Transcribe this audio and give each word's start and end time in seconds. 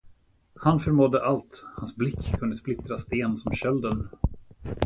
Han 0.55 0.79
förmådde 0.79 1.25
allt, 1.25 1.63
hans 1.75 1.95
blick 1.95 2.35
kunde 2.39 2.55
splittra 2.55 2.99
sten 2.99 3.37
som 3.37 3.55
kölden. 3.55 4.09